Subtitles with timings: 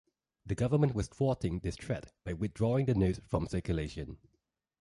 [0.47, 4.17] The government was thwarting this threat by withdrawing the notes from circulation.